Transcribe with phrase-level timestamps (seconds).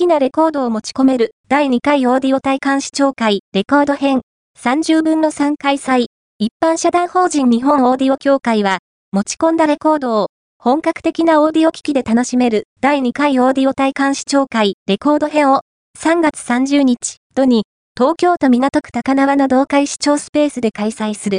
[0.00, 1.34] きなレコードを持ち込める。
[1.48, 3.40] 第2回オーディオ体感視聴会。
[3.52, 4.22] レコード編。
[4.58, 6.06] 30分の3開催。
[6.38, 8.78] 一般社団法人日本オーディオ協会は
[9.12, 10.28] 持ち込んだレコードを
[10.58, 12.64] 本格的なオーディオ機器で楽しめる。
[12.80, 14.76] 第2回オーディオ体感視聴会。
[14.86, 15.60] レコード編を
[15.98, 17.64] 3月30日土に
[17.94, 21.38] 東京都港区高輪の同会視聴スペースで開催する。